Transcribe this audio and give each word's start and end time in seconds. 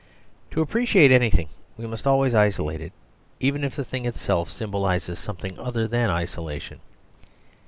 To 0.49 0.63
appreciate 0.63 1.11
anything 1.11 1.49
we 1.77 1.85
must 1.85 2.07
always 2.07 2.33
isolate 2.33 2.81
it, 2.81 2.91
even 3.39 3.63
if 3.63 3.75
the 3.75 3.85
thing 3.85 4.07
itself 4.07 4.49
symbolise 4.51 5.05
something 5.19 5.59
other 5.59 5.87
than 5.87 6.09
isolation. 6.09 6.79